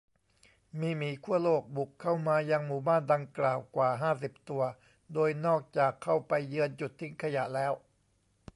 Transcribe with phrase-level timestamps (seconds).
[0.79, 4.63] มีหมีขั้วโลกบุกเข้ามายังหมู่บ้านดังกล่าวกว่า ห้าสิบ ตัว
[5.13, 7.73] โดยนอกจากเข้าไปเยือนจุดทิ้งขยะแล้ว